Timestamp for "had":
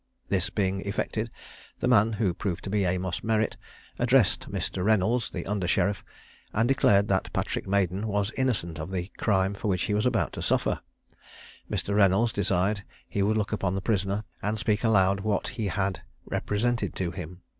15.67-16.01